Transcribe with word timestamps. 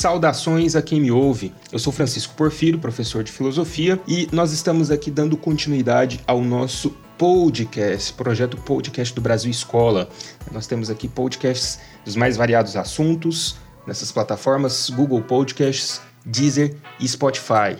Saudações 0.00 0.74
a 0.74 0.80
quem 0.80 0.98
me 0.98 1.10
ouve. 1.10 1.52
Eu 1.70 1.78
sou 1.78 1.92
Francisco 1.92 2.32
Porfírio, 2.32 2.78
professor 2.78 3.22
de 3.22 3.30
filosofia, 3.30 4.00
e 4.08 4.26
nós 4.32 4.50
estamos 4.50 4.90
aqui 4.90 5.10
dando 5.10 5.36
continuidade 5.36 6.22
ao 6.26 6.40
nosso 6.40 6.96
podcast, 7.18 8.14
projeto 8.14 8.56
Podcast 8.56 9.14
do 9.14 9.20
Brasil 9.20 9.50
Escola. 9.50 10.08
Nós 10.50 10.66
temos 10.66 10.88
aqui 10.88 11.06
podcasts 11.06 11.80
dos 12.02 12.16
mais 12.16 12.38
variados 12.38 12.76
assuntos 12.76 13.56
nessas 13.86 14.10
plataformas 14.10 14.88
Google 14.88 15.20
Podcasts, 15.20 16.00
Deezer 16.24 16.74
e 16.98 17.06
Spotify. 17.06 17.76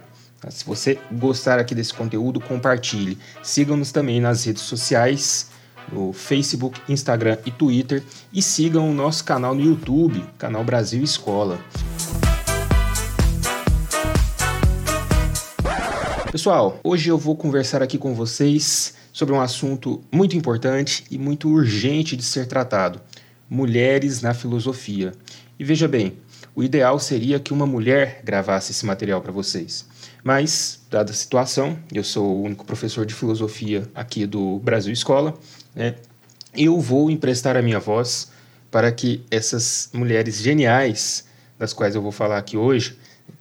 Se 0.50 0.62
você 0.66 0.98
gostar 1.10 1.58
aqui 1.58 1.74
desse 1.74 1.94
conteúdo, 1.94 2.38
compartilhe. 2.38 3.16
Sigam-nos 3.42 3.92
também 3.92 4.20
nas 4.20 4.44
redes 4.44 4.64
sociais 4.64 5.48
no 5.90 6.12
Facebook, 6.12 6.82
Instagram 6.86 7.38
e 7.46 7.50
Twitter 7.50 8.02
e 8.30 8.42
sigam 8.42 8.90
o 8.90 8.92
nosso 8.92 9.24
canal 9.24 9.54
no 9.54 9.62
YouTube, 9.62 10.22
canal 10.36 10.62
Brasil 10.62 11.02
Escola. 11.02 11.58
Pessoal, 16.30 16.78
hoje 16.84 17.08
eu 17.08 17.18
vou 17.18 17.34
conversar 17.34 17.82
aqui 17.82 17.98
com 17.98 18.14
vocês 18.14 18.94
sobre 19.12 19.34
um 19.34 19.40
assunto 19.40 20.00
muito 20.12 20.36
importante 20.36 21.04
e 21.10 21.18
muito 21.18 21.48
urgente 21.48 22.16
de 22.16 22.22
ser 22.22 22.46
tratado: 22.46 23.00
mulheres 23.48 24.22
na 24.22 24.32
filosofia. 24.32 25.10
E 25.58 25.64
veja 25.64 25.88
bem, 25.88 26.16
o 26.54 26.62
ideal 26.62 27.00
seria 27.00 27.40
que 27.40 27.52
uma 27.52 27.66
mulher 27.66 28.20
gravasse 28.22 28.70
esse 28.70 28.86
material 28.86 29.20
para 29.20 29.32
vocês. 29.32 29.84
Mas, 30.22 30.80
dada 30.88 31.10
a 31.10 31.14
situação, 31.14 31.76
eu 31.92 32.04
sou 32.04 32.24
o 32.24 32.42
único 32.44 32.64
professor 32.64 33.04
de 33.04 33.12
filosofia 33.12 33.88
aqui 33.92 34.24
do 34.24 34.60
Brasil 34.60 34.92
Escola, 34.92 35.36
né, 35.74 35.96
eu 36.54 36.78
vou 36.78 37.10
emprestar 37.10 37.56
a 37.56 37.62
minha 37.62 37.80
voz 37.80 38.30
para 38.70 38.92
que 38.92 39.24
essas 39.32 39.90
mulheres 39.92 40.36
geniais, 40.36 41.26
das 41.58 41.72
quais 41.72 41.96
eu 41.96 42.02
vou 42.02 42.12
falar 42.12 42.38
aqui 42.38 42.56
hoje, 42.56 42.96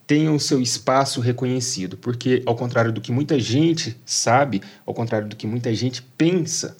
tenham 0.10 0.40
seu 0.40 0.60
espaço 0.60 1.22
reconhecido, 1.22 1.96
porque 1.96 2.42
ao 2.44 2.56
contrário 2.56 2.92
do 2.92 3.00
que 3.00 3.12
muita 3.12 3.40
gente 3.40 3.96
sabe, 4.04 4.60
ao 4.84 4.92
contrário 4.92 5.28
do 5.28 5.36
que 5.36 5.46
muita 5.46 5.72
gente 5.76 6.02
pensa, 6.18 6.76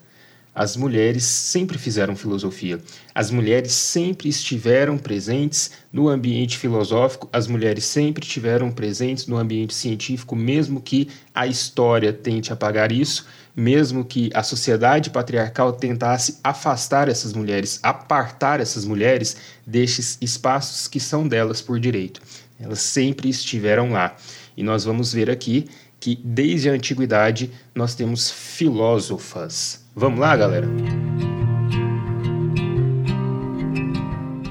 as 0.55 0.75
mulheres 0.75 1.25
sempre 1.25 1.77
fizeram 1.77 2.16
filosofia. 2.16 2.81
As 3.13 3.30
mulheres 3.30 3.71
sempre 3.71 4.30
estiveram 4.30 4.97
presentes 4.97 5.69
no 5.94 6.09
ambiente 6.09 6.58
filosófico, 6.58 7.30
as 7.31 7.45
mulheres 7.45 7.86
sempre 7.86 8.25
estiveram 8.25 8.71
presentes 8.71 9.27
no 9.27 9.38
ambiente 9.38 9.75
científico, 9.75 10.36
mesmo 10.36 10.81
que 10.81 11.08
a 11.31 11.45
história 11.45 12.11
tente 12.11 12.52
apagar 12.52 12.91
isso, 12.91 13.27
mesmo 13.55 14.03
que 14.03 14.31
a 14.33 14.41
sociedade 14.41 15.11
patriarcal 15.11 15.73
tentasse 15.73 16.39
afastar 16.43 17.08
essas 17.08 17.33
mulheres, 17.33 17.80
apartar 17.83 18.59
essas 18.59 18.86
mulheres 18.86 19.38
destes 19.67 20.17
espaços 20.19 20.88
que 20.88 20.99
são 20.99 21.27
delas 21.27 21.61
por 21.61 21.80
direito. 21.80 22.19
Elas 22.59 22.79
sempre 22.79 23.29
estiveram 23.29 23.91
lá. 23.91 24.15
E 24.57 24.63
nós 24.63 24.83
vamos 24.83 25.13
ver 25.13 25.29
aqui 25.29 25.67
que 25.99 26.19
desde 26.23 26.69
a 26.69 26.73
antiguidade 26.73 27.52
nós 27.73 27.95
temos 27.95 28.29
filósofas. 28.29 29.85
Vamos 29.95 30.19
lá, 30.19 30.35
galera? 30.35 30.67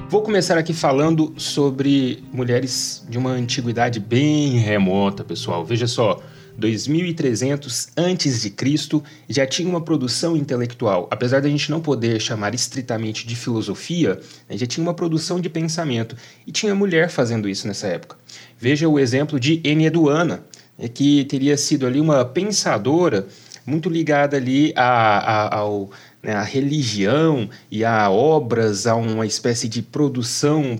Vou 0.09 0.23
começar 0.23 0.57
aqui 0.57 0.73
falando 0.73 1.33
sobre 1.37 2.23
mulheres 2.33 3.05
de 3.07 3.17
uma 3.17 3.29
antiguidade 3.29 3.99
bem 3.99 4.57
remota, 4.57 5.23
pessoal. 5.23 5.63
Veja 5.63 5.85
só, 5.85 6.19
2300 6.59 7.89
antes 7.97 8.41
de 8.41 8.49
Cristo 8.49 9.03
já 9.27 9.47
tinha 9.47 9.67
uma 9.67 9.81
produção 9.81 10.37
intelectual. 10.37 11.07
Apesar 11.09 11.41
da 11.41 11.49
gente 11.49 11.71
não 11.71 11.81
poder 11.81 12.21
chamar 12.21 12.53
estritamente 12.53 13.25
de 13.25 13.35
filosofia, 13.35 14.19
né, 14.47 14.57
já 14.57 14.67
tinha 14.67 14.83
uma 14.83 14.93
produção 14.93 15.39
de 15.39 15.49
pensamento 15.49 16.15
e 16.45 16.51
tinha 16.51 16.75
mulher 16.75 17.09
fazendo 17.09 17.49
isso 17.49 17.67
nessa 17.67 17.87
época. 17.87 18.17
Veja 18.59 18.87
o 18.87 18.99
exemplo 18.99 19.39
de 19.39 19.61
Eneduana, 19.63 20.43
né, 20.77 20.87
que 20.87 21.25
teria 21.25 21.57
sido 21.57 21.87
ali 21.87 21.99
uma 21.99 22.23
pensadora 22.23 23.27
muito 23.65 23.89
ligada 23.89 24.35
ali 24.35 24.73
a, 24.75 24.83
a, 24.85 25.55
ao, 25.57 25.91
né, 26.21 26.33
a 26.33 26.43
religião 26.43 27.49
e 27.71 27.85
a 27.85 28.09
obras, 28.09 28.85
a 28.85 28.95
uma 28.95 29.25
espécie 29.25 29.67
de 29.69 29.81
produção 29.81 30.77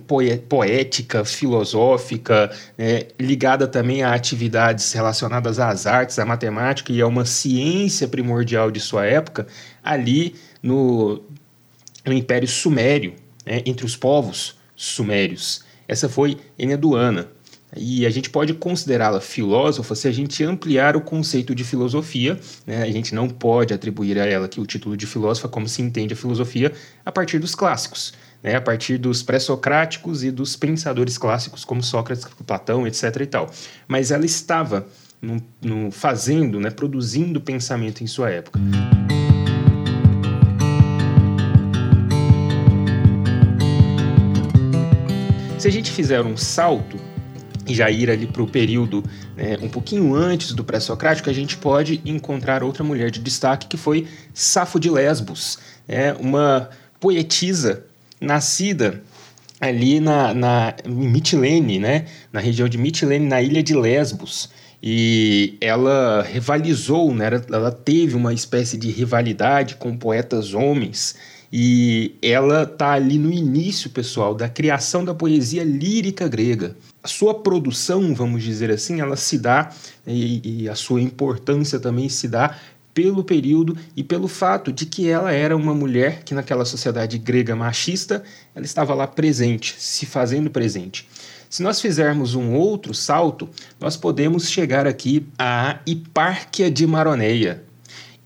poética, 0.47 1.23
filosófica, 1.23 2.51
né, 2.77 3.03
ligada 3.19 3.67
também 3.67 4.03
a 4.03 4.13
atividades 4.13 4.91
relacionadas 4.91 5.59
às 5.59 5.87
artes, 5.87 6.19
à 6.19 6.25
matemática 6.25 6.91
e 6.91 7.01
a 7.01 7.07
uma 7.07 7.25
ciência 7.25 8.07
primordial 8.07 8.69
de 8.69 8.79
sua 8.79 9.05
época, 9.05 9.47
ali 9.83 10.35
no, 10.61 11.23
no 12.05 12.13
Império 12.13 12.47
Sumério, 12.47 13.13
né, 13.45 13.61
entre 13.65 13.85
os 13.85 13.95
povos 13.95 14.57
sumérios. 14.75 15.63
Essa 15.87 16.07
foi 16.07 16.37
Eneduana. 16.57 17.27
E 17.75 18.05
a 18.05 18.09
gente 18.09 18.29
pode 18.29 18.53
considerá-la 18.55 19.21
filósofa 19.21 19.93
se 19.93 20.07
a 20.07 20.11
gente 20.11 20.43
ampliar 20.43 20.95
o 20.95 21.01
conceito 21.01 21.53
de 21.53 21.63
filosofia. 21.63 22.39
Né? 22.65 22.81
A 22.81 22.91
gente 22.91 23.13
não 23.13 23.29
pode 23.29 23.73
atribuir 23.73 24.17
a 24.17 24.25
ela 24.25 24.45
aqui 24.47 24.59
o 24.59 24.65
título 24.65 24.97
de 24.97 25.05
filósofa 25.05 25.47
como 25.47 25.67
se 25.67 25.81
entende 25.81 26.13
a 26.13 26.17
filosofia 26.17 26.71
a 27.05 27.11
partir 27.11 27.37
dos 27.37 27.53
clássicos, 27.53 28.13
né? 28.41 28.55
a 28.55 28.61
partir 28.61 28.97
dos 28.97 29.21
pré-socráticos 29.21 30.23
e 30.23 30.31
dos 30.31 30.55
pensadores 30.55 31.17
clássicos 31.17 31.63
como 31.63 31.83
Sócrates, 31.83 32.25
Platão, 32.45 32.87
etc. 32.87 33.03
e 33.21 33.25
tal. 33.27 33.51
Mas 33.87 34.09
ela 34.09 34.25
estava 34.25 34.87
no, 35.21 35.39
no 35.61 35.91
fazendo, 35.91 36.59
né? 36.59 36.71
produzindo 36.71 37.39
pensamento 37.39 38.03
em 38.03 38.07
sua 38.07 38.31
época. 38.31 38.59
Se 45.59 45.67
a 45.67 45.71
gente 45.71 45.91
fizer 45.91 46.21
um 46.21 46.37
salto 46.37 46.97
já 47.73 47.89
ir 47.89 48.09
ali 48.09 48.27
para 48.27 48.41
o 48.41 48.47
período 48.47 49.03
né, 49.35 49.57
um 49.61 49.69
pouquinho 49.69 50.13
antes 50.13 50.53
do 50.53 50.63
pré-socrático, 50.63 51.29
a 51.29 51.33
gente 51.33 51.57
pode 51.57 52.01
encontrar 52.05 52.63
outra 52.63 52.83
mulher 52.83 53.11
de 53.11 53.19
destaque 53.19 53.67
que 53.67 53.77
foi 53.77 54.07
Safo 54.33 54.79
de 54.79 54.89
Lesbos, 54.89 55.59
é 55.87 56.13
uma 56.13 56.69
poetisa 56.99 57.85
nascida 58.19 59.01
ali 59.59 59.99
na, 59.99 60.33
na 60.33 60.73
Mitilene, 60.85 61.79
né, 61.79 62.05
na 62.31 62.39
região 62.39 62.69
de 62.69 62.77
Mitilene, 62.77 63.27
na 63.27 63.41
ilha 63.41 63.61
de 63.61 63.75
Lesbos. 63.75 64.49
E 64.81 65.57
ela 65.59 66.21
rivalizou, 66.21 67.13
né, 67.13 67.25
ela 67.51 67.71
teve 67.71 68.15
uma 68.15 68.33
espécie 68.33 68.77
de 68.77 68.89
rivalidade 68.89 69.75
com 69.75 69.97
poetas 69.97 70.53
homens 70.53 71.15
e 71.51 72.15
ela 72.21 72.63
está 72.63 72.91
ali 72.91 73.17
no 73.17 73.31
início, 73.31 73.89
pessoal, 73.89 74.35
da 74.35 74.47
criação 74.47 75.03
da 75.03 75.13
poesia 75.13 75.63
lírica 75.63 76.27
grega. 76.27 76.75
A 77.03 77.07
sua 77.07 77.33
produção, 77.33 78.13
vamos 78.13 78.43
dizer 78.43 78.69
assim, 78.71 78.99
ela 78.99 79.15
se 79.15 79.37
dá, 79.37 79.71
e, 80.05 80.63
e 80.63 80.69
a 80.69 80.75
sua 80.75 81.01
importância 81.01 81.79
também 81.79 82.09
se 82.09 82.27
dá 82.27 82.57
pelo 82.93 83.23
período 83.23 83.77
e 83.95 84.03
pelo 84.03 84.27
fato 84.27 84.73
de 84.73 84.85
que 84.85 85.07
ela 85.07 85.31
era 85.31 85.55
uma 85.55 85.73
mulher 85.73 86.23
que 86.23 86.33
naquela 86.33 86.65
sociedade 86.65 87.17
grega 87.17 87.55
machista, 87.55 88.23
ela 88.53 88.65
estava 88.65 88.93
lá 88.93 89.07
presente, 89.07 89.75
se 89.77 90.05
fazendo 90.05 90.49
presente. 90.49 91.07
Se 91.49 91.63
nós 91.63 91.81
fizermos 91.81 92.35
um 92.35 92.53
outro 92.53 92.93
salto, 92.93 93.49
nós 93.79 93.95
podemos 93.95 94.49
chegar 94.49 94.85
aqui 94.85 95.25
a 95.37 95.79
Hipárquia 95.85 96.69
de 96.69 96.85
Maroneia. 96.85 97.63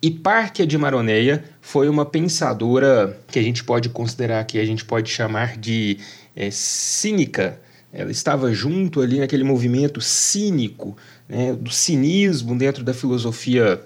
Hipárquia 0.01 0.67
de 0.67 0.78
Maroneia 0.78 1.45
foi 1.61 1.88
uma 1.88 2.05
pensadora 2.05 3.17
que 3.28 3.40
a 3.40 3.41
gente 3.41 3.63
pode 3.63 3.88
considerar 3.88 4.44
que 4.44 4.59
a 4.59 4.66
gente 4.66 4.84
pode 4.84 5.09
chamar 5.09 5.55
de 5.55 6.00
é, 6.35 6.51
cínica. 6.51 7.61
Ela 7.94 8.09
estava 8.09 8.52
junto 8.52 9.02
ali 9.02 9.20
naquele 9.20 9.44
movimento 9.44 10.02
cínico, 10.02 10.98
né, 11.30 11.54
do 11.54 11.70
cinismo 11.70 12.58
dentro 12.58 12.84
da 12.84 12.94
filosofia 12.94 13.80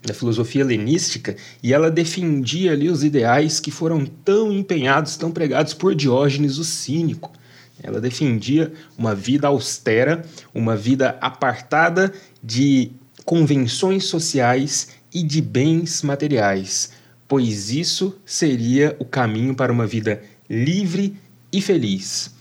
da 0.00 0.14
filosofia 0.14 0.60
helenística, 0.60 1.34
e 1.60 1.74
ela 1.74 1.90
defendia 1.90 2.70
ali 2.72 2.88
os 2.88 3.02
ideais 3.02 3.58
que 3.58 3.70
foram 3.70 4.06
tão 4.06 4.52
empenhados, 4.52 5.16
tão 5.16 5.32
pregados 5.32 5.74
por 5.74 5.92
Diógenes 5.92 6.56
o 6.56 6.64
cínico. 6.64 7.32
Ela 7.82 8.00
defendia 8.00 8.72
uma 8.96 9.12
vida 9.12 9.48
austera, 9.48 10.24
uma 10.54 10.76
vida 10.76 11.18
apartada 11.20 12.12
de 12.42 12.92
convenções 13.24 14.04
sociais 14.04 14.88
e 15.12 15.22
de 15.22 15.42
bens 15.42 16.02
materiais, 16.02 16.90
pois 17.26 17.70
isso 17.70 18.16
seria 18.24 18.96
o 18.98 19.04
caminho 19.04 19.54
para 19.54 19.72
uma 19.72 19.86
vida 19.86 20.22
livre 20.48 21.16
e 21.52 21.60
feliz. 21.60 22.37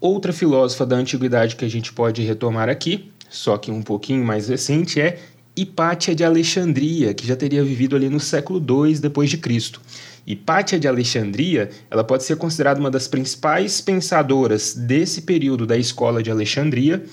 Outra 0.00 0.32
filósofa 0.32 0.86
da 0.86 0.96
antiguidade 0.96 1.56
que 1.56 1.64
a 1.64 1.68
gente 1.68 1.92
pode 1.92 2.22
retomar 2.22 2.70
aqui, 2.70 3.10
só 3.28 3.58
que 3.58 3.70
um 3.70 3.82
pouquinho 3.82 4.24
mais 4.24 4.48
recente, 4.48 4.98
é 4.98 5.18
Hipátia 5.54 6.14
de 6.14 6.24
Alexandria, 6.24 7.12
que 7.12 7.26
já 7.26 7.36
teria 7.36 7.62
vivido 7.62 7.94
ali 7.94 8.08
no 8.08 8.18
século 8.18 8.58
II 8.58 8.98
depois 8.98 9.28
de 9.28 9.36
Cristo. 9.36 9.78
Hipátia 10.26 10.80
de 10.80 10.88
Alexandria, 10.88 11.68
ela 11.90 12.02
pode 12.02 12.24
ser 12.24 12.36
considerada 12.36 12.80
uma 12.80 12.90
das 12.90 13.06
principais 13.08 13.82
pensadoras 13.82 14.74
desse 14.74 15.20
período 15.20 15.66
da 15.66 15.76
escola 15.76 16.22
de 16.22 16.30
Alexandria 16.30 17.04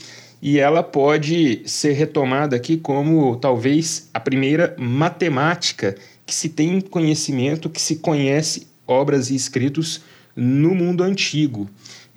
e 0.41 0.57
ela 0.57 0.81
pode 0.81 1.63
ser 1.65 1.91
retomada 1.91 2.55
aqui 2.55 2.77
como 2.77 3.35
talvez 3.35 4.09
a 4.13 4.19
primeira 4.19 4.73
matemática 4.77 5.93
que 6.25 6.33
se 6.33 6.47
tem 6.47 6.79
conhecimento, 6.79 7.69
que 7.69 7.81
se 7.81 7.97
conhece 7.97 8.67
obras 8.87 9.29
e 9.29 9.35
escritos 9.35 10.01
no 10.33 10.73
mundo 10.73 11.03
antigo. 11.03 11.67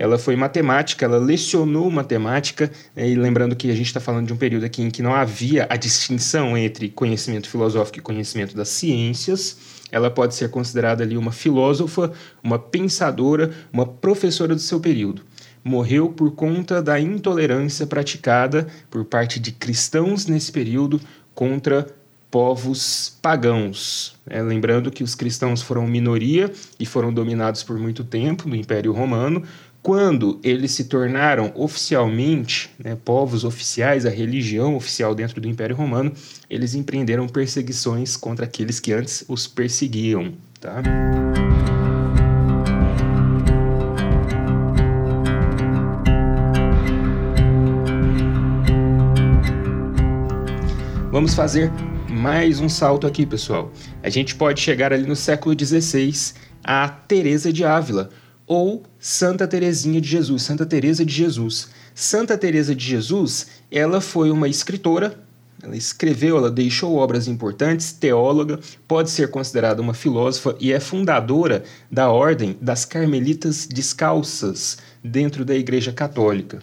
Ela 0.00 0.18
foi 0.18 0.34
matemática, 0.34 1.04
ela 1.04 1.18
lecionou 1.18 1.90
matemática, 1.90 2.72
né, 2.96 3.06
e 3.06 3.14
lembrando 3.14 3.54
que 3.54 3.70
a 3.70 3.74
gente 3.74 3.88
está 3.88 4.00
falando 4.00 4.28
de 4.28 4.32
um 4.32 4.36
período 4.36 4.64
aqui 4.64 4.80
em 4.80 4.90
que 4.90 5.02
não 5.02 5.14
havia 5.14 5.66
a 5.68 5.76
distinção 5.76 6.56
entre 6.56 6.88
conhecimento 6.88 7.46
filosófico 7.46 7.98
e 7.98 8.00
conhecimento 8.00 8.56
das 8.56 8.70
ciências, 8.70 9.58
ela 9.92 10.10
pode 10.10 10.34
ser 10.34 10.48
considerada 10.48 11.04
ali 11.04 11.18
uma 11.18 11.32
filósofa, 11.32 12.12
uma 12.42 12.58
pensadora, 12.58 13.50
uma 13.70 13.84
professora 13.84 14.54
do 14.54 14.60
seu 14.62 14.80
período. 14.80 15.20
Morreu 15.62 16.08
por 16.08 16.30
conta 16.30 16.80
da 16.80 16.98
intolerância 16.98 17.86
praticada 17.86 18.68
por 18.90 19.04
parte 19.04 19.38
de 19.38 19.52
cristãos 19.52 20.24
nesse 20.24 20.50
período 20.50 20.98
contra 21.34 21.86
povos 22.30 23.18
pagãos. 23.20 24.14
É, 24.26 24.40
lembrando 24.40 24.90
que 24.90 25.02
os 25.02 25.14
cristãos 25.14 25.60
foram 25.60 25.86
minoria 25.86 26.50
e 26.78 26.86
foram 26.86 27.12
dominados 27.12 27.62
por 27.62 27.76
muito 27.78 28.04
tempo 28.04 28.48
no 28.48 28.54
Império 28.54 28.92
Romano. 28.92 29.42
Quando 29.82 30.38
eles 30.44 30.72
se 30.72 30.84
tornaram 30.84 31.52
oficialmente 31.54 32.68
né, 32.78 32.98
povos 33.02 33.44
oficiais, 33.44 34.04
a 34.04 34.10
religião 34.10 34.76
oficial 34.76 35.14
dentro 35.14 35.40
do 35.40 35.48
Império 35.48 35.74
Romano, 35.74 36.12
eles 36.50 36.74
empreenderam 36.74 37.26
perseguições 37.26 38.14
contra 38.14 38.44
aqueles 38.44 38.78
que 38.78 38.92
antes 38.92 39.24
os 39.26 39.46
perseguiam. 39.46 40.34
Tá? 40.60 40.82
Vamos 51.10 51.32
fazer 51.32 51.72
mais 52.06 52.60
um 52.60 52.68
salto 52.68 53.06
aqui, 53.06 53.24
pessoal. 53.24 53.72
A 54.02 54.10
gente 54.10 54.34
pode 54.34 54.60
chegar 54.60 54.92
ali 54.92 55.06
no 55.06 55.16
século 55.16 55.56
XVI 55.58 56.34
a 56.62 56.86
Teresa 56.86 57.50
de 57.50 57.64
Ávila 57.64 58.10
ou 58.50 58.82
Santa 58.98 59.46
Teresinha 59.46 60.00
de 60.00 60.08
Jesus, 60.08 60.42
Santa 60.42 60.66
Teresa 60.66 61.06
de 61.06 61.14
Jesus. 61.14 61.68
Santa 61.94 62.36
Teresa 62.36 62.74
de 62.74 62.84
Jesus, 62.84 63.46
ela 63.70 64.00
foi 64.00 64.28
uma 64.32 64.48
escritora, 64.48 65.16
ela 65.62 65.76
escreveu, 65.76 66.36
ela 66.36 66.50
deixou 66.50 66.96
obras 66.96 67.28
importantes, 67.28 67.92
teóloga, 67.92 68.58
pode 68.88 69.08
ser 69.08 69.30
considerada 69.30 69.80
uma 69.80 69.94
filósofa 69.94 70.56
e 70.58 70.72
é 70.72 70.80
fundadora 70.80 71.62
da 71.88 72.10
Ordem 72.10 72.58
das 72.60 72.84
Carmelitas 72.84 73.68
Descalças 73.68 74.78
dentro 75.04 75.44
da 75.44 75.54
Igreja 75.54 75.92
Católica. 75.92 76.58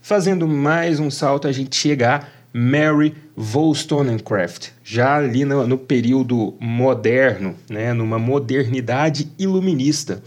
Fazendo 0.00 0.48
mais 0.48 0.98
um 0.98 1.10
salto, 1.10 1.46
a 1.46 1.52
gente 1.52 1.76
chega 1.76 2.14
a 2.14 2.24
Mary 2.54 3.14
Wollstonecraft, 3.36 4.70
já 4.82 5.16
ali 5.16 5.44
no, 5.44 5.66
no, 5.66 5.76
período 5.76 6.54
moderno, 6.58 7.54
né, 7.68 7.92
numa 7.92 8.18
modernidade 8.18 9.30
iluminista. 9.38 10.22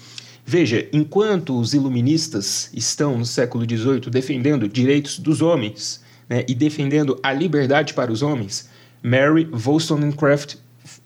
Veja, 0.46 0.88
enquanto 0.92 1.58
os 1.60 1.74
iluministas 1.74 2.70
estão 2.74 3.18
no 3.18 3.26
século 3.26 3.64
XVIII 3.64 4.10
defendendo 4.10 4.68
direitos 4.68 5.20
dos 5.20 5.42
homens 5.42 6.02
né, 6.30 6.44
e 6.48 6.56
defendendo 6.56 7.20
a 7.22 7.32
liberdade 7.32 7.94
para 7.94 8.12
os 8.12 8.22
homens, 8.22 8.70
Mary 9.04 9.48
Wollstonecraft 9.52 10.56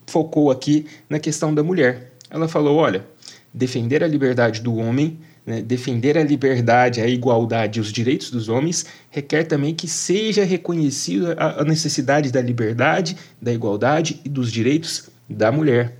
focou 0.08 0.52
aqui 0.52 0.86
na 1.10 1.20
questão 1.20 1.54
da 1.54 1.64
mulher. 1.64 2.14
Ela 2.30 2.48
falou: 2.48 2.78
olha, 2.78 3.06
defender 3.54 4.04
a 4.04 4.08
liberdade 4.08 4.62
do 4.62 4.76
homem 4.76 5.20
né, 5.46 5.62
defender 5.62 6.18
a 6.18 6.24
liberdade, 6.24 7.00
a 7.00 7.08
igualdade 7.08 7.78
e 7.78 7.82
os 7.82 7.92
direitos 7.92 8.32
dos 8.32 8.50
homens 8.50 8.86
requer 9.12 9.44
também 9.44 9.76
que 9.76 9.88
seja 9.88 10.44
reconhecida 10.44 11.36
a 11.38 11.64
necessidade 11.64 12.32
da 12.32 12.42
liberdade, 12.42 13.16
da 13.40 13.54
igualdade 13.54 14.20
e 14.26 14.30
dos 14.30 14.52
direitos 14.52 15.08
da 15.30 15.52
mulher. 15.52 15.98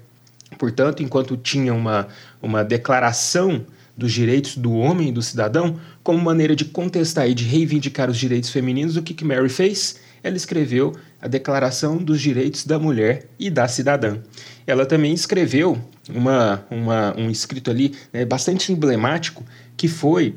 Portanto, 0.58 1.04
enquanto 1.04 1.38
tinha 1.38 1.74
uma, 1.74 2.08
uma 2.42 2.64
declaração 2.64 3.66
dos 3.98 4.12
direitos 4.12 4.58
do 4.58 4.74
homem 4.74 5.10
e 5.10 5.12
do 5.12 5.22
cidadão, 5.22 5.80
como 6.04 6.22
maneira 6.22 6.56
de 6.56 6.66
contestar 6.66 7.30
e 7.30 7.34
de 7.34 7.46
reivindicar 7.46 8.10
os 8.10 8.18
direitos 8.18 8.50
femininos, 8.50 8.98
o 8.98 9.02
que, 9.02 9.14
que 9.14 9.24
Mary 9.24 9.50
fez? 9.50 10.00
Ela 10.22 10.36
escreveu 10.36 10.96
a 11.22 11.28
Declaração 11.28 11.98
dos 11.98 12.20
Direitos 12.20 12.66
da 12.66 12.80
Mulher 12.80 13.28
e 13.40 13.50
da 13.50 13.68
Cidadã. 13.68 14.18
Ela 14.66 14.86
também 14.86 15.14
escreveu 15.14 15.80
uma, 16.10 16.66
uma, 16.70 17.16
um 17.18 17.30
escrito 17.30 17.70
ali 17.70 17.96
né, 18.12 18.26
bastante 18.26 18.72
emblemático, 18.72 19.44
que 19.78 19.88
foi 19.88 20.36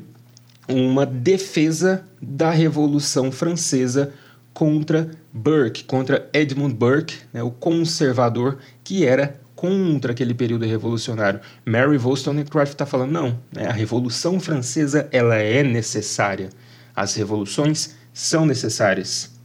uma 0.67 1.05
defesa 1.05 2.03
da 2.21 2.51
Revolução 2.51 3.31
Francesa 3.31 4.13
contra 4.53 5.09
Burke, 5.33 5.83
contra 5.83 6.29
Edmund 6.33 6.75
Burke, 6.75 7.15
né, 7.33 7.41
o 7.41 7.49
conservador 7.49 8.59
que 8.83 9.05
era 9.05 9.39
contra 9.59 10.13
aquele 10.13 10.33
período 10.33 10.65
revolucionário. 10.65 11.41
Mary 11.65 11.97
Wollstonecraft 11.97 12.71
está 12.71 12.85
falando 12.85 13.11
não, 13.11 13.37
né, 13.53 13.67
a 13.67 13.73
Revolução 13.73 14.39
Francesa 14.39 15.09
ela 15.11 15.35
é 15.35 15.61
necessária, 15.61 16.49
as 16.95 17.13
revoluções 17.15 17.93
são 18.13 18.45
necessárias. 18.45 19.37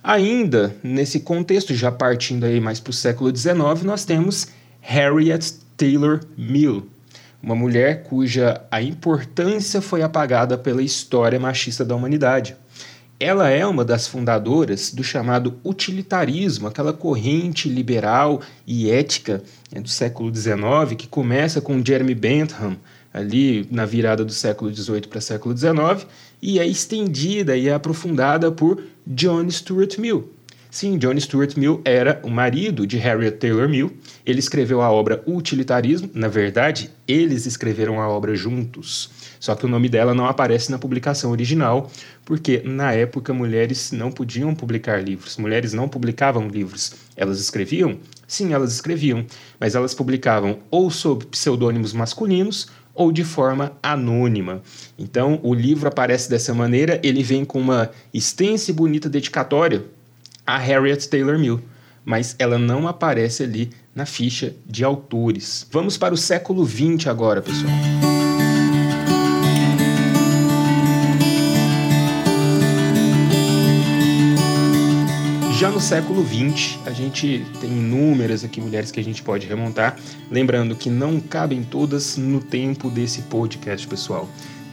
Ainda 0.00 0.76
nesse 0.80 1.18
contexto, 1.18 1.74
já 1.74 1.90
partindo 1.90 2.44
aí 2.44 2.60
mais 2.60 2.78
para 2.78 2.92
o 2.92 2.94
século 2.94 3.36
XIX, 3.36 3.82
nós 3.82 4.04
temos 4.04 4.46
Harriet 4.80 5.54
Taylor 5.76 6.20
Mill, 6.36 6.88
uma 7.42 7.56
mulher 7.56 8.04
cuja 8.04 8.62
a 8.70 8.80
importância 8.80 9.82
foi 9.82 10.02
apagada 10.02 10.56
pela 10.56 10.82
história 10.82 11.40
machista 11.40 11.84
da 11.84 11.96
humanidade. 11.96 12.54
Ela 13.20 13.48
é 13.50 13.66
uma 13.66 13.84
das 13.84 14.06
fundadoras 14.06 14.92
do 14.92 15.02
chamado 15.02 15.58
utilitarismo, 15.64 16.68
aquela 16.68 16.92
corrente 16.92 17.68
liberal 17.68 18.40
e 18.64 18.90
ética 18.90 19.42
né, 19.72 19.80
do 19.80 19.88
século 19.88 20.32
XIX 20.32 20.94
que 20.96 21.08
começa 21.08 21.60
com 21.60 21.84
Jeremy 21.84 22.14
Bentham, 22.14 22.76
ali 23.12 23.66
na 23.72 23.84
virada 23.84 24.24
do 24.24 24.32
século 24.32 24.72
XVIII 24.72 25.08
para 25.08 25.18
o 25.18 25.22
século 25.22 25.56
XIX, 25.56 26.06
e 26.40 26.60
é 26.60 26.66
estendida 26.66 27.56
e 27.56 27.66
é 27.66 27.74
aprofundada 27.74 28.52
por 28.52 28.80
John 29.04 29.50
Stuart 29.50 29.98
Mill. 29.98 30.37
Sim, 30.70 30.98
John 30.98 31.18
Stuart 31.18 31.56
Mill 31.56 31.80
era 31.82 32.20
o 32.22 32.28
marido 32.28 32.86
de 32.86 32.98
Harriet 32.98 33.38
Taylor 33.38 33.66
Mill. 33.66 33.96
Ele 34.24 34.38
escreveu 34.38 34.82
a 34.82 34.90
obra 34.90 35.22
Utilitarismo. 35.26 36.10
Na 36.12 36.28
verdade, 36.28 36.90
eles 37.06 37.46
escreveram 37.46 37.98
a 37.98 38.08
obra 38.08 38.34
juntos. 38.34 39.10
Só 39.40 39.54
que 39.54 39.64
o 39.64 39.68
nome 39.68 39.88
dela 39.88 40.12
não 40.12 40.26
aparece 40.26 40.70
na 40.70 40.78
publicação 40.78 41.30
original, 41.30 41.90
porque 42.22 42.60
na 42.66 42.92
época 42.92 43.32
mulheres 43.32 43.92
não 43.92 44.12
podiam 44.12 44.54
publicar 44.54 45.02
livros. 45.02 45.38
Mulheres 45.38 45.72
não 45.72 45.88
publicavam 45.88 46.48
livros. 46.48 46.92
Elas 47.16 47.40
escreviam? 47.40 47.98
Sim, 48.26 48.52
elas 48.52 48.74
escreviam, 48.74 49.24
mas 49.58 49.74
elas 49.74 49.94
publicavam 49.94 50.58
ou 50.70 50.90
sob 50.90 51.24
pseudônimos 51.26 51.94
masculinos 51.94 52.68
ou 52.94 53.10
de 53.10 53.24
forma 53.24 53.72
anônima. 53.82 54.60
Então, 54.98 55.40
o 55.42 55.54
livro 55.54 55.88
aparece 55.88 56.28
dessa 56.28 56.52
maneira, 56.52 57.00
ele 57.02 57.22
vem 57.22 57.42
com 57.42 57.58
uma 57.58 57.90
extensa 58.12 58.70
e 58.70 58.74
bonita 58.74 59.08
dedicatória 59.08 59.84
a 60.48 60.56
Harriet 60.56 61.06
Taylor 61.10 61.38
Mill, 61.38 61.60
mas 62.06 62.34
ela 62.38 62.58
não 62.58 62.88
aparece 62.88 63.42
ali 63.42 63.68
na 63.94 64.06
ficha 64.06 64.56
de 64.64 64.82
autores. 64.82 65.66
Vamos 65.70 65.98
para 65.98 66.14
o 66.14 66.16
século 66.16 66.66
XX 66.66 67.06
agora, 67.06 67.42
pessoal. 67.42 67.70
Já 75.58 75.70
no 75.70 75.80
século 75.80 76.24
XX, 76.24 76.78
a 76.86 76.92
gente 76.92 77.44
tem 77.60 77.68
inúmeras 77.68 78.42
aqui 78.42 78.58
mulheres 78.58 78.90
que 78.90 79.00
a 79.00 79.04
gente 79.04 79.22
pode 79.22 79.46
remontar, 79.46 79.98
lembrando 80.30 80.74
que 80.74 80.88
não 80.88 81.20
cabem 81.20 81.62
todas 81.62 82.16
no 82.16 82.40
tempo 82.40 82.88
desse 82.88 83.22
podcast, 83.22 83.86
pessoal. 83.86 84.26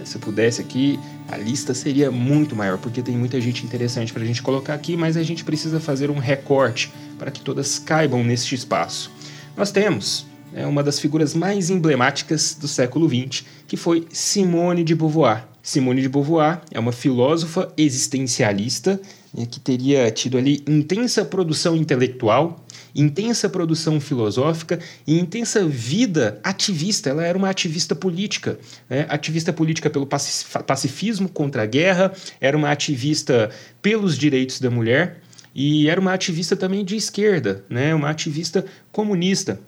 Se 0.06 0.18
pudesse 0.20 0.62
aqui, 0.62 1.00
a 1.28 1.36
lista 1.36 1.74
seria 1.74 2.12
muito 2.12 2.56
maior, 2.56 2.78
porque 2.78 3.02
tem 3.02 3.18
muita 3.18 3.42
gente 3.42 3.66
interessante 3.66 4.14
para 4.14 4.24
a 4.24 4.26
gente 4.26 4.42
colocar 4.42 4.74
aqui, 4.74 4.96
mas 4.96 5.18
a 5.18 5.24
gente 5.24 5.44
precisa 5.44 5.80
fazer 5.80 6.10
um 6.10 6.18
recorte 6.20 6.94
para 7.18 7.32
que 7.32 7.42
todas 7.42 7.80
caibam 7.80 8.24
neste 8.24 8.56
espaço. 8.56 9.12
Nós 9.58 9.72
temos 9.72 10.26
né, 10.56 10.66
uma 10.66 10.82
das 10.82 10.98
figuras 10.98 11.34
mais 11.34 11.70
emblemáticas 11.70 12.56
do 12.56 12.68
século 12.68 13.10
XX, 13.10 13.44
que 13.68 13.76
foi 13.76 14.08
Simone 14.10 14.86
de 14.86 14.96
Beauvoir. 14.96 15.46
Simone 15.62 16.02
de 16.02 16.08
Beauvoir 16.08 16.62
é 16.72 16.80
uma 16.80 16.94
filósofa 16.94 17.74
existencialista 17.76 19.02
né, 19.34 19.46
que 19.46 19.60
teria 19.60 20.10
tido 20.12 20.38
ali 20.38 20.64
intensa 20.66 21.26
produção 21.26 21.76
intelectual, 21.76 22.64
intensa 22.96 23.50
produção 23.50 24.00
filosófica 24.00 24.80
e 25.06 25.20
intensa 25.20 25.66
vida 25.66 26.40
ativista. 26.42 27.10
Ela 27.10 27.26
era 27.26 27.38
uma 27.38 27.50
ativista 27.50 27.94
política, 27.94 28.58
né? 28.90 29.06
ativista 29.10 29.52
política 29.52 29.90
pelo 29.90 30.08
pacifismo 30.08 31.28
contra 31.28 31.64
a 31.64 31.66
guerra, 31.66 32.14
era 32.40 32.56
uma 32.56 32.72
ativista 32.72 33.50
pelos 33.82 34.18
direitos 34.18 34.62
da 34.62 34.70
mulher 34.70 35.22
e 35.54 35.90
era 35.90 36.00
uma 36.00 36.14
ativista 36.14 36.56
também 36.56 36.86
de 36.86 36.96
esquerda, 36.96 37.66
né? 37.70 37.94
uma 37.94 38.10
ativista 38.10 38.64
comunista. 38.94 39.60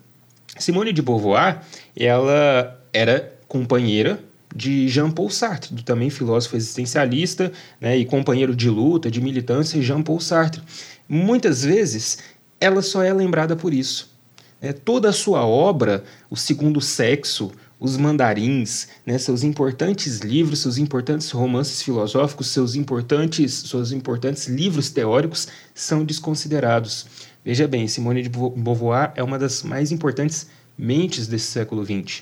Simone 0.57 0.93
de 0.93 1.01
Beauvoir, 1.01 1.61
ela 1.95 2.79
era 2.93 3.37
companheira 3.47 4.19
de 4.55 4.87
Jean-Paul 4.87 5.29
Sartre, 5.29 5.73
do 5.73 5.83
também 5.83 6.09
filósofo 6.09 6.55
existencialista 6.55 7.51
né, 7.79 7.97
e 7.97 8.05
companheiro 8.05 8.55
de 8.55 8.69
luta, 8.69 9.11
de 9.11 9.21
militância, 9.21 9.81
Jean-Paul 9.81 10.19
Sartre. 10.19 10.61
Muitas 11.07 11.63
vezes 11.63 12.19
ela 12.59 12.81
só 12.81 13.03
é 13.03 13.13
lembrada 13.13 13.55
por 13.55 13.73
isso. 13.73 14.15
É, 14.59 14.73
toda 14.73 15.09
a 15.09 15.13
sua 15.13 15.45
obra, 15.45 16.03
O 16.29 16.35
Segundo 16.35 16.81
Sexo, 16.81 17.51
os 17.79 17.95
mandarins, 17.95 18.87
né, 19.05 19.17
seus 19.19 19.43
importantes 19.43 20.19
livros, 20.19 20.59
seus 20.59 20.79
importantes 20.79 21.29
romances 21.29 21.83
filosóficos, 21.83 22.47
seus 22.47 22.73
importantes, 22.73 23.53
seus 23.53 23.91
importantes 23.91 24.47
livros 24.47 24.89
teóricos 24.89 25.47
são 25.75 26.03
desconsiderados. 26.03 27.05
Veja 27.47 27.65
bem, 27.65 27.87
Simone 27.87 28.23
de 28.23 28.27
Beauvoir 28.27 29.13
é 29.15 29.23
uma 29.23 29.39
das 29.39 29.63
mais 29.63 29.89
importantes 29.89 30.49
mentes 30.77 31.27
desse 31.27 31.45
século 31.45 31.81
XX. 31.81 32.21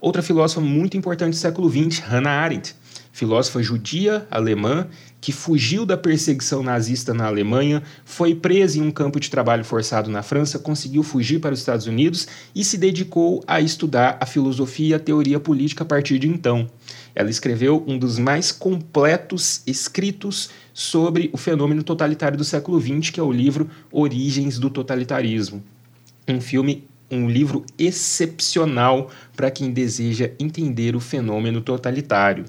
Outra 0.00 0.22
filósofa 0.22 0.60
muito 0.60 0.96
importante 0.96 1.30
do 1.30 1.36
século 1.36 1.68
XX, 1.68 1.98
Hannah 1.98 2.30
Arendt, 2.30 2.76
filósofa 3.12 3.62
judia 3.62 4.26
alemã 4.30 4.88
que 5.20 5.30
fugiu 5.30 5.86
da 5.86 5.96
perseguição 5.96 6.64
nazista 6.64 7.14
na 7.14 7.26
Alemanha, 7.26 7.80
foi 8.04 8.34
presa 8.34 8.78
em 8.78 8.82
um 8.82 8.90
campo 8.90 9.20
de 9.20 9.30
trabalho 9.30 9.64
forçado 9.64 10.10
na 10.10 10.20
França, 10.20 10.58
conseguiu 10.58 11.04
fugir 11.04 11.38
para 11.38 11.52
os 11.52 11.60
Estados 11.60 11.86
Unidos 11.86 12.26
e 12.52 12.64
se 12.64 12.76
dedicou 12.76 13.44
a 13.46 13.60
estudar 13.60 14.18
a 14.20 14.26
filosofia 14.26 14.88
e 14.88 14.94
a 14.94 14.98
teoria 14.98 15.38
política 15.38 15.84
a 15.84 15.86
partir 15.86 16.18
de 16.18 16.26
então. 16.26 16.68
Ela 17.14 17.30
escreveu 17.30 17.84
um 17.86 17.96
dos 17.96 18.18
mais 18.18 18.50
completos 18.50 19.62
escritos 19.64 20.50
sobre 20.74 21.30
o 21.32 21.36
fenômeno 21.36 21.84
totalitário 21.84 22.36
do 22.36 22.44
século 22.44 22.80
XX, 22.80 23.10
que 23.10 23.20
é 23.20 23.22
o 23.22 23.30
livro 23.30 23.70
Origens 23.92 24.58
do 24.58 24.68
Totalitarismo. 24.68 25.62
Um 26.26 26.40
filme 26.40 26.84
um 27.12 27.28
livro 27.28 27.64
excepcional 27.78 29.10
para 29.36 29.50
quem 29.50 29.70
deseja 29.70 30.30
entender 30.40 30.96
o 30.96 31.00
fenômeno 31.00 31.60
totalitário. 31.60 32.46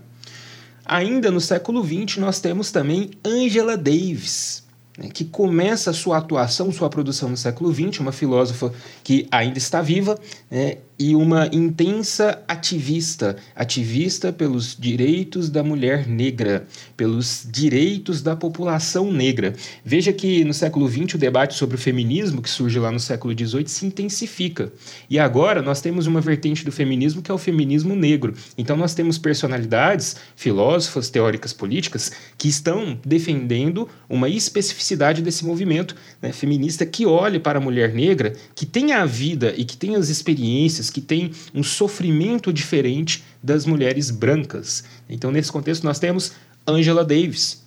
Ainda 0.85 1.31
no 1.31 1.39
século 1.39 1.83
XX, 1.83 2.17
nós 2.17 2.39
temos 2.39 2.71
também 2.71 3.11
Angela 3.23 3.77
Davis, 3.77 4.62
né, 4.97 5.09
que 5.12 5.25
começa 5.25 5.89
a 5.89 5.93
sua 5.93 6.17
atuação, 6.17 6.71
sua 6.71 6.89
produção 6.89 7.29
no 7.29 7.38
século 7.38 7.73
XX, 7.73 8.00
uma 8.00 8.12
filósofa 8.12 8.71
que 9.03 9.27
ainda 9.31 9.57
está 9.57 9.81
viva 9.81 10.19
né, 10.51 10.77
e 11.00 11.15
uma 11.15 11.50
intensa 11.51 12.43
ativista, 12.47 13.35
ativista 13.55 14.31
pelos 14.31 14.77
direitos 14.79 15.50
da 15.50 15.63
mulher 15.63 16.07
negra, 16.07 16.67
pelos 16.95 17.47
direitos 17.50 18.21
da 18.21 18.35
população 18.35 19.12
negra. 19.12 19.55
Veja 19.83 20.13
que 20.13 20.43
no 20.45 20.53
século 20.53 20.88
XX 20.88 21.15
o 21.15 21.17
debate 21.17 21.55
sobre 21.55 21.75
o 21.75 21.79
feminismo, 21.79 22.41
que 22.41 22.50
surge 22.50 22.77
lá 22.77 22.91
no 22.91 23.00
século 23.00 23.33
XVIII, 23.33 23.67
se 23.67 23.88
intensifica. 23.88 24.71
E 25.09 25.17
agora 25.17 25.63
nós 25.63 25.81
temos 25.81 26.05
uma 26.05 26.21
vertente 26.21 26.63
do 26.63 26.71
feminismo 26.71 27.21
que 27.21 27.31
é 27.31 27.33
o 27.33 27.39
feminismo 27.39 27.95
negro. 27.95 28.35
Então 28.55 28.77
nós 28.77 28.93
temos 28.93 29.17
personalidades, 29.17 30.15
filósofas, 30.35 31.09
teóricas 31.09 31.51
políticas, 31.51 32.12
que 32.38 32.47
estão 32.47 33.00
defendendo 33.03 33.89
uma 34.07 34.29
especificidade 34.29 34.82
especificidade 34.83 35.21
desse 35.21 35.45
movimento 35.45 35.95
né, 36.21 36.31
feminista 36.31 36.85
que 36.85 37.05
olhe 37.05 37.39
para 37.39 37.57
a 37.57 37.61
mulher 37.61 37.93
negra, 37.93 38.33
que 38.53 38.65
tem 38.65 38.91
a 38.91 39.05
vida 39.05 39.53
e 39.55 39.63
que 39.63 39.77
tem 39.77 39.95
as 39.95 40.09
experiências, 40.09 40.89
que 40.89 41.01
tem 41.01 41.31
um 41.53 41.63
sofrimento 41.63 42.51
diferente 42.51 43.23
das 43.41 43.65
mulheres 43.65 44.11
brancas. 44.11 44.83
Então, 45.09 45.31
nesse 45.31 45.51
contexto, 45.51 45.83
nós 45.83 45.99
temos 45.99 46.33
Angela 46.67 47.03
Davis, 47.03 47.63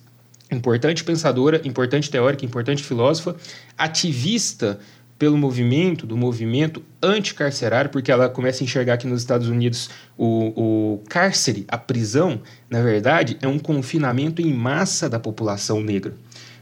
importante 0.51 1.03
pensadora, 1.03 1.61
importante 1.65 2.09
teórica, 2.09 2.45
importante 2.45 2.83
filósofa, 2.83 3.35
ativista 3.77 4.79
pelo 5.19 5.35
movimento, 5.35 6.05
do 6.05 6.15
movimento 6.15 6.83
anticarcerário, 7.01 7.89
porque 7.89 8.11
ela 8.11 8.29
começa 8.29 8.63
a 8.63 8.65
enxergar 8.65 8.97
que 8.97 9.07
nos 9.07 9.21
Estados 9.21 9.47
Unidos 9.47 9.89
o, 10.15 10.53
o 10.95 11.03
cárcere, 11.09 11.65
a 11.67 11.77
prisão, 11.77 12.39
na 12.69 12.83
verdade, 12.83 13.35
é 13.41 13.47
um 13.47 13.57
confinamento 13.57 14.43
em 14.43 14.53
massa 14.53 15.09
da 15.09 15.19
população 15.19 15.81
negra. 15.81 16.13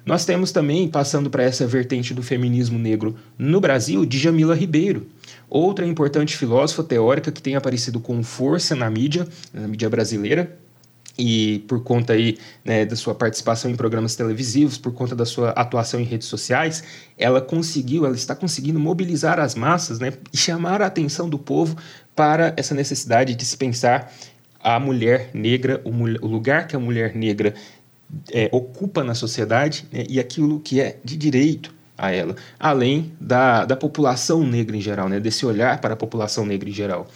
Nós 0.05 0.23
temos 0.23 0.51
também, 0.51 0.87
passando 0.87 1.29
para 1.31 1.43
essa 1.43 1.65
vertente 1.65 2.13
do 2.13 2.21
feminismo 2.21 2.77
negro 2.77 3.15
no 3.37 3.59
Brasil, 3.59 4.05
Djamila 4.05 4.53
Ribeiro, 4.53 5.07
outra 5.49 5.85
importante 5.85 6.37
filósofa 6.37 6.83
teórica 6.83 7.31
que 7.31 7.41
tem 7.41 7.55
aparecido 7.55 7.99
com 7.99 8.21
força 8.21 8.75
na 8.75 8.87
mídia, 8.89 9.27
na 9.51 9.67
mídia 9.67 9.89
brasileira, 9.89 10.55
e 11.17 11.63
por 11.67 11.81
conta 11.81 12.13
aí 12.13 12.37
né, 12.63 12.85
da 12.85 12.95
sua 12.95 13.15
participação 13.15 13.71
em 13.71 13.75
programas 13.75 14.15
televisivos, 14.15 14.77
por 14.77 14.93
conta 14.93 15.15
da 15.15 15.25
sua 15.25 15.51
atuação 15.51 15.99
em 15.99 16.03
redes 16.03 16.27
sociais, 16.27 16.83
ela 17.17 17.41
conseguiu, 17.41 18.05
ela 18.05 18.15
está 18.15 18.35
conseguindo 18.35 18.79
mobilizar 18.79 19.39
as 19.39 19.55
massas 19.55 19.97
né, 19.97 20.13
e 20.31 20.37
chamar 20.37 20.81
a 20.81 20.87
atenção 20.87 21.27
do 21.29 21.39
povo 21.39 21.77
para 22.15 22.53
essa 22.57 22.75
necessidade 22.75 23.33
de 23.33 23.45
se 23.45 23.57
pensar 23.57 24.11
a 24.65 24.79
mulher 24.79 25.29
negra, 25.31 25.79
o, 25.85 25.91
lugar 26.27 26.67
que 26.67 26.75
a 26.75 26.79
mulher 26.79 27.15
negra 27.15 27.53
é, 28.31 28.49
ocupa 28.51 29.03
na 29.03 29.13
sociedade 29.13 29.85
né, 29.91 30.03
e 30.09 30.19
aquilo 30.19 30.59
que 30.59 30.79
é 30.79 30.99
de 31.03 31.17
direito 31.17 31.73
a 31.97 32.11
ela, 32.11 32.35
além 32.59 33.13
da, 33.19 33.65
da 33.65 33.75
população 33.75 34.45
negra 34.45 34.75
em 34.75 34.81
geral, 34.81 35.07
né, 35.07 35.19
desse 35.19 35.45
olhar 35.45 35.79
para 35.79 35.93
a 35.93 35.97
população 35.97 36.45
negra 36.45 36.69
em 36.69 36.73
geral. 36.73 37.07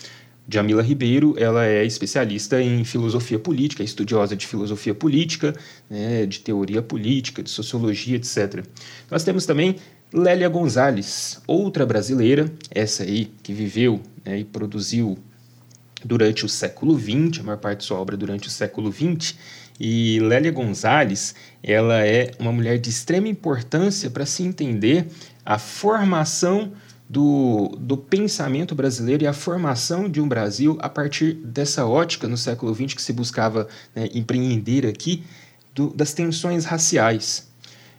Jamila 0.51 0.81
Ribeiro, 0.81 1.35
ela 1.37 1.65
é 1.65 1.85
especialista 1.85 2.59
em 2.59 2.83
filosofia 2.83 3.37
política, 3.37 3.83
estudiosa 3.83 4.35
de 4.35 4.47
filosofia 4.47 4.95
política, 4.95 5.53
né, 5.87 6.25
de 6.25 6.39
teoria 6.39 6.81
política, 6.81 7.43
de 7.43 7.49
sociologia, 7.51 8.15
etc. 8.15 8.65
Nós 9.11 9.23
temos 9.23 9.45
também 9.45 9.75
Lélia 10.11 10.49
Gonzalez, 10.49 11.39
outra 11.45 11.85
brasileira, 11.85 12.51
essa 12.71 13.03
aí 13.03 13.31
que 13.43 13.53
viveu 13.53 14.01
né, 14.25 14.39
e 14.39 14.43
produziu 14.43 15.19
durante 16.03 16.45
o 16.45 16.49
século 16.49 16.97
XX, 16.97 17.41
a 17.41 17.43
maior 17.43 17.59
parte 17.59 17.79
de 17.79 17.85
sua 17.85 17.99
obra 17.99 18.17
durante 18.17 18.47
o 18.47 18.51
século 18.51 18.91
XX, 18.91 19.35
e 19.79 20.19
Lélia 20.19 20.51
Gonzalez, 20.51 21.33
ela 21.63 22.05
é 22.05 22.31
uma 22.39 22.51
mulher 22.51 22.77
de 22.77 22.89
extrema 22.89 23.27
importância 23.27 24.09
para 24.09 24.25
se 24.25 24.43
entender 24.43 25.07
a 25.45 25.57
formação 25.57 26.73
do, 27.09 27.75
do 27.79 27.97
pensamento 27.97 28.75
brasileiro 28.75 29.23
e 29.23 29.27
a 29.27 29.33
formação 29.33 30.07
de 30.07 30.21
um 30.21 30.27
Brasil 30.27 30.77
a 30.79 30.87
partir 30.87 31.33
dessa 31.33 31.85
ótica 31.85 32.27
no 32.27 32.37
século 32.37 32.73
XX 32.75 32.93
que 32.93 33.01
se 33.01 33.13
buscava 33.13 33.67
né, 33.95 34.09
empreender 34.13 34.85
aqui 34.85 35.23
do, 35.73 35.89
das 35.89 36.13
tensões 36.13 36.65
raciais. 36.65 37.49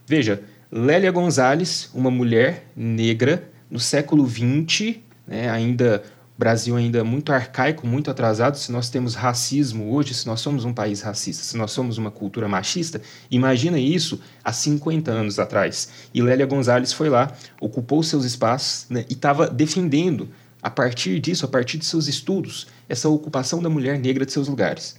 Veja, 0.06 0.42
Lélia 0.70 1.10
Gonzalez, 1.10 1.90
uma 1.92 2.10
mulher 2.10 2.66
negra 2.76 3.50
no 3.68 3.80
século 3.80 4.28
XX, 4.28 4.98
né, 5.26 5.50
ainda 5.50 6.02
Brasil 6.40 6.74
ainda 6.74 7.04
muito 7.04 7.34
arcaico, 7.34 7.86
muito 7.86 8.10
atrasado. 8.10 8.56
Se 8.56 8.72
nós 8.72 8.88
temos 8.88 9.14
racismo 9.14 9.92
hoje, 9.92 10.14
se 10.14 10.26
nós 10.26 10.40
somos 10.40 10.64
um 10.64 10.72
país 10.72 11.02
racista, 11.02 11.44
se 11.44 11.54
nós 11.54 11.70
somos 11.70 11.98
uma 11.98 12.10
cultura 12.10 12.48
machista, 12.48 12.98
imagina 13.30 13.78
isso 13.78 14.18
há 14.42 14.50
50 14.50 15.10
anos 15.10 15.38
atrás. 15.38 15.90
E 16.14 16.22
Lélia 16.22 16.46
Gonzalez 16.46 16.94
foi 16.94 17.10
lá, 17.10 17.30
ocupou 17.60 18.02
seus 18.02 18.24
espaços 18.24 18.86
né, 18.88 19.04
e 19.10 19.12
estava 19.12 19.48
defendendo, 19.50 20.30
a 20.62 20.70
partir 20.70 21.20
disso, 21.20 21.44
a 21.44 21.48
partir 21.48 21.76
de 21.76 21.84
seus 21.84 22.08
estudos, 22.08 22.68
essa 22.88 23.06
ocupação 23.06 23.62
da 23.62 23.68
mulher 23.68 23.98
negra 23.98 24.24
de 24.24 24.32
seus 24.32 24.48
lugares 24.48 24.98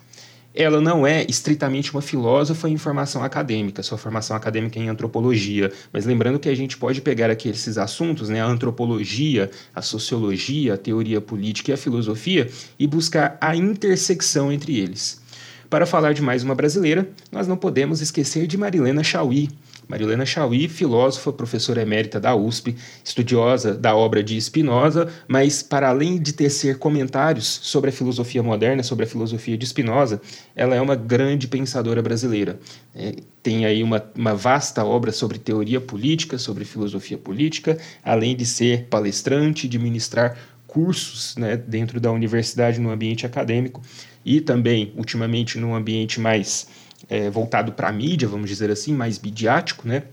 ela 0.53 0.81
não 0.81 1.05
é 1.07 1.25
estritamente 1.27 1.91
uma 1.91 2.01
filósofa 2.01 2.69
em 2.69 2.77
formação 2.77 3.23
acadêmica, 3.23 3.81
sua 3.81 3.97
formação 3.97 4.35
acadêmica 4.35 4.79
é 4.79 4.83
em 4.83 4.89
antropologia, 4.89 5.71
mas 5.91 6.05
lembrando 6.05 6.39
que 6.39 6.49
a 6.49 6.55
gente 6.55 6.77
pode 6.77 7.01
pegar 7.01 7.29
aqui 7.29 7.49
esses 7.49 7.77
assuntos, 7.77 8.29
né, 8.29 8.41
a 8.41 8.45
antropologia, 8.45 9.49
a 9.73 9.81
sociologia, 9.81 10.73
a 10.73 10.77
teoria 10.77 11.21
política 11.21 11.71
e 11.71 11.73
a 11.73 11.77
filosofia, 11.77 12.49
e 12.77 12.85
buscar 12.85 13.37
a 13.39 13.55
intersecção 13.55 14.51
entre 14.51 14.77
eles. 14.79 15.21
Para 15.69 15.85
falar 15.85 16.13
de 16.13 16.21
mais 16.21 16.43
uma 16.43 16.53
brasileira, 16.53 17.09
nós 17.31 17.47
não 17.47 17.55
podemos 17.55 18.01
esquecer 18.01 18.45
de 18.45 18.57
Marilena 18.57 19.03
Chauí, 19.03 19.49
Marilena 19.91 20.25
Chauí, 20.25 20.69
filósofa, 20.69 21.33
professora 21.33 21.81
emérita 21.81 22.17
da 22.17 22.33
USP, 22.33 22.77
estudiosa 23.03 23.73
da 23.73 23.93
obra 23.93 24.23
de 24.23 24.39
Spinoza, 24.39 25.09
mas 25.27 25.61
para 25.61 25.89
além 25.89 26.17
de 26.17 26.31
tecer 26.31 26.77
comentários 26.77 27.59
sobre 27.61 27.89
a 27.89 27.93
filosofia 27.93 28.41
moderna, 28.41 28.83
sobre 28.83 29.03
a 29.03 29.07
filosofia 29.07 29.57
de 29.57 29.67
Spinoza, 29.67 30.21
ela 30.55 30.75
é 30.75 30.81
uma 30.81 30.95
grande 30.95 31.45
pensadora 31.45 32.01
brasileira. 32.01 32.57
É, 32.95 33.15
tem 33.43 33.65
aí 33.65 33.83
uma, 33.83 34.01
uma 34.15 34.33
vasta 34.33 34.85
obra 34.85 35.11
sobre 35.11 35.37
teoria 35.37 35.81
política, 35.81 36.37
sobre 36.37 36.63
filosofia 36.63 37.17
política, 37.17 37.77
além 38.01 38.33
de 38.33 38.45
ser 38.45 38.85
palestrante, 38.85 39.67
de 39.67 39.77
ministrar 39.77 40.37
cursos 40.65 41.35
né, 41.35 41.57
dentro 41.57 41.99
da 41.99 42.09
universidade 42.13 42.79
no 42.79 42.91
ambiente 42.91 43.25
acadêmico 43.25 43.81
e 44.23 44.39
também, 44.39 44.93
ultimamente, 44.95 45.57
num 45.57 45.75
ambiente 45.75 46.17
mais 46.17 46.65
é, 47.09 47.29
voltado 47.29 47.71
para 47.71 47.89
a 47.89 47.91
mídia, 47.91 48.27
vamos 48.27 48.49
dizer 48.49 48.69
assim, 48.69 48.93
mais 48.93 49.19
midiático, 49.19 49.87
né, 49.87 50.03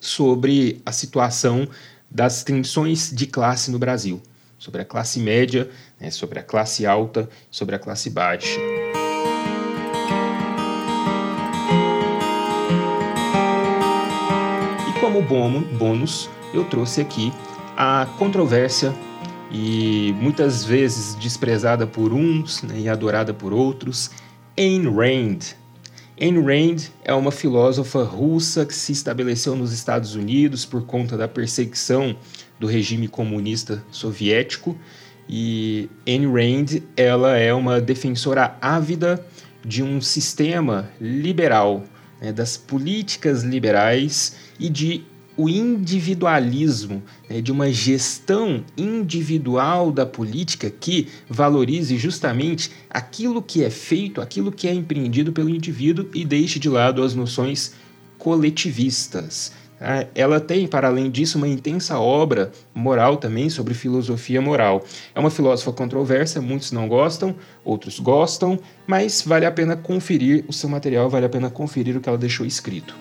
sobre 0.00 0.80
a 0.84 0.92
situação 0.92 1.68
das 2.10 2.42
tensões 2.42 3.10
de 3.12 3.26
classe 3.26 3.70
no 3.70 3.78
Brasil, 3.78 4.20
sobre 4.58 4.82
a 4.82 4.84
classe 4.84 5.18
média, 5.18 5.70
né, 6.00 6.10
sobre 6.10 6.38
a 6.38 6.42
classe 6.42 6.86
alta, 6.86 7.28
sobre 7.50 7.74
a 7.74 7.78
classe 7.78 8.10
baixa. 8.10 8.58
E 14.88 15.00
como 15.00 15.22
bônus, 15.22 16.28
eu 16.52 16.64
trouxe 16.64 17.00
aqui 17.00 17.32
a 17.76 18.06
controvérsia 18.18 18.94
e 19.50 20.14
muitas 20.18 20.64
vezes 20.64 21.14
desprezada 21.14 21.86
por 21.86 22.12
uns 22.12 22.62
né, 22.62 22.80
e 22.80 22.88
adorada 22.88 23.34
por 23.34 23.52
outros, 23.52 24.10
Ayn 24.56 24.88
Rand, 24.88 25.54
Ayn 26.22 26.40
Rand 26.40 26.76
é 27.04 27.12
uma 27.12 27.32
filósofa 27.32 28.04
russa 28.04 28.64
que 28.64 28.72
se 28.72 28.92
estabeleceu 28.92 29.56
nos 29.56 29.72
Estados 29.72 30.14
Unidos 30.14 30.64
por 30.64 30.86
conta 30.86 31.16
da 31.16 31.26
perseguição 31.26 32.14
do 32.60 32.68
regime 32.68 33.08
comunista 33.08 33.84
soviético. 33.90 34.78
E 35.28 35.90
Anne 36.06 36.26
Rand, 36.26 36.80
ela 36.96 37.36
é 37.36 37.52
uma 37.52 37.80
defensora 37.80 38.56
ávida 38.60 39.26
de 39.64 39.82
um 39.82 40.00
sistema 40.00 40.88
liberal, 41.00 41.82
né, 42.20 42.32
das 42.32 42.56
políticas 42.56 43.42
liberais 43.42 44.36
e 44.60 44.68
de 44.68 45.02
o 45.36 45.48
individualismo, 45.48 47.02
né, 47.28 47.40
de 47.40 47.50
uma 47.50 47.70
gestão 47.70 48.64
individual 48.76 49.90
da 49.90 50.04
política 50.04 50.70
que 50.70 51.08
valorize 51.28 51.96
justamente 51.96 52.70
aquilo 52.90 53.42
que 53.42 53.64
é 53.64 53.70
feito, 53.70 54.20
aquilo 54.20 54.52
que 54.52 54.68
é 54.68 54.74
empreendido 54.74 55.32
pelo 55.32 55.48
indivíduo 55.48 56.08
e 56.14 56.24
deixe 56.24 56.58
de 56.58 56.68
lado 56.68 57.02
as 57.02 57.14
noções 57.14 57.74
coletivistas. 58.18 59.52
Ah, 59.84 60.06
ela 60.14 60.38
tem, 60.38 60.68
para 60.68 60.86
além 60.86 61.10
disso, 61.10 61.36
uma 61.36 61.48
intensa 61.48 61.98
obra 61.98 62.52
moral 62.72 63.16
também 63.16 63.50
sobre 63.50 63.74
filosofia 63.74 64.40
moral. 64.40 64.84
É 65.12 65.18
uma 65.18 65.30
filósofa 65.30 65.72
controversa, 65.72 66.40
muitos 66.40 66.70
não 66.70 66.86
gostam, 66.86 67.34
outros 67.64 67.98
gostam, 67.98 68.60
mas 68.86 69.22
vale 69.26 69.44
a 69.44 69.50
pena 69.50 69.76
conferir 69.76 70.44
o 70.46 70.52
seu 70.52 70.68
material, 70.68 71.10
vale 71.10 71.26
a 71.26 71.28
pena 71.28 71.50
conferir 71.50 71.96
o 71.96 72.00
que 72.00 72.08
ela 72.08 72.16
deixou 72.16 72.46
escrito. 72.46 72.94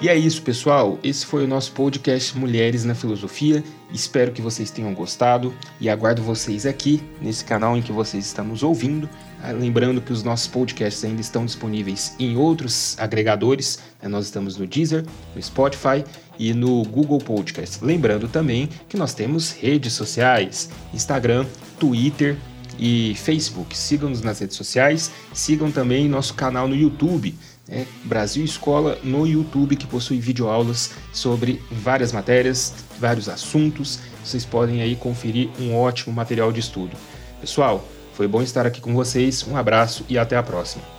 E 0.00 0.08
é 0.08 0.16
isso, 0.16 0.40
pessoal. 0.42 0.96
Esse 1.02 1.26
foi 1.26 1.42
o 1.42 1.48
nosso 1.48 1.72
podcast 1.72 2.38
Mulheres 2.38 2.84
na 2.84 2.94
Filosofia. 2.94 3.64
Espero 3.92 4.30
que 4.30 4.40
vocês 4.40 4.70
tenham 4.70 4.94
gostado 4.94 5.52
e 5.80 5.90
aguardo 5.90 6.22
vocês 6.22 6.66
aqui 6.66 7.02
nesse 7.20 7.44
canal 7.44 7.76
em 7.76 7.82
que 7.82 7.90
vocês 7.90 8.24
estão 8.24 8.44
nos 8.44 8.62
ouvindo. 8.62 9.10
Ah, 9.42 9.50
lembrando 9.50 10.00
que 10.00 10.12
os 10.12 10.22
nossos 10.22 10.46
podcasts 10.46 11.04
ainda 11.04 11.20
estão 11.20 11.44
disponíveis 11.44 12.14
em 12.16 12.36
outros 12.36 12.96
agregadores. 12.96 13.80
Né? 14.00 14.08
Nós 14.08 14.26
estamos 14.26 14.56
no 14.56 14.68
Deezer, 14.68 15.04
no 15.34 15.42
Spotify 15.42 16.04
e 16.38 16.54
no 16.54 16.84
Google 16.84 17.18
Podcast. 17.18 17.84
Lembrando 17.84 18.28
também 18.28 18.68
que 18.88 18.96
nós 18.96 19.14
temos 19.14 19.50
redes 19.50 19.94
sociais: 19.94 20.70
Instagram, 20.94 21.44
Twitter 21.76 22.36
e 22.78 23.16
Facebook. 23.16 23.76
Sigam-nos 23.76 24.22
nas 24.22 24.38
redes 24.38 24.56
sociais, 24.56 25.10
sigam 25.34 25.72
também 25.72 26.08
nosso 26.08 26.34
canal 26.34 26.68
no 26.68 26.76
YouTube 26.76 27.34
é 27.68 27.86
Brasil 28.04 28.44
Escola 28.44 28.98
no 29.02 29.26
YouTube, 29.26 29.76
que 29.76 29.86
possui 29.86 30.18
videoaulas 30.18 30.92
sobre 31.12 31.62
várias 31.70 32.12
matérias, 32.12 32.74
vários 32.98 33.28
assuntos. 33.28 34.00
Vocês 34.24 34.44
podem 34.44 34.82
aí 34.82 34.96
conferir 34.96 35.50
um 35.60 35.76
ótimo 35.76 36.14
material 36.14 36.52
de 36.52 36.60
estudo. 36.60 36.96
Pessoal, 37.40 37.86
foi 38.14 38.26
bom 38.26 38.42
estar 38.42 38.66
aqui 38.66 38.80
com 38.80 38.94
vocês. 38.94 39.46
Um 39.46 39.56
abraço 39.56 40.04
e 40.08 40.18
até 40.18 40.36
a 40.36 40.42
próxima. 40.42 40.97